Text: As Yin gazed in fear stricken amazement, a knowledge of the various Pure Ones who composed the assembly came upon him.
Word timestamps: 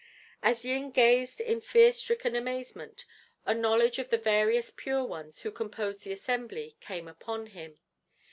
As 0.41 0.65
Yin 0.65 0.89
gazed 0.89 1.39
in 1.39 1.61
fear 1.61 1.91
stricken 1.91 2.35
amazement, 2.35 3.05
a 3.45 3.53
knowledge 3.53 3.99
of 3.99 4.09
the 4.09 4.17
various 4.17 4.71
Pure 4.71 5.03
Ones 5.05 5.41
who 5.41 5.51
composed 5.51 6.01
the 6.03 6.11
assembly 6.11 6.75
came 6.81 7.07
upon 7.07 7.45
him. 7.45 7.77